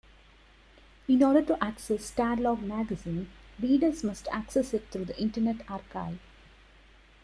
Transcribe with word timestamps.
In 1.07 1.21
order 1.21 1.43
to 1.43 1.63
access 1.63 2.09
Starlog 2.09 2.63
magazine, 2.63 3.29
readers 3.61 4.03
must 4.03 4.27
access 4.31 4.73
it 4.73 4.87
through 4.89 5.05
the 5.05 5.21
Internet 5.21 5.57
Archive. 5.69 6.17